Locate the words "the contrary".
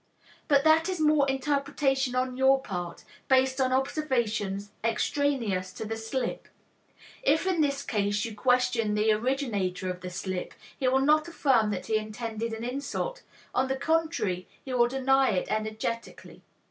13.67-14.47